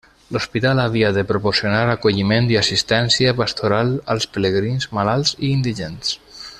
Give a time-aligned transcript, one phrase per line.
[0.35, 6.17] L'hospital havia de proporcionar acolliment i assistència pastoral als pelegrins, malalts i indigents.